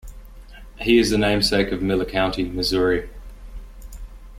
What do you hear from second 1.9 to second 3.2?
County, Missouri.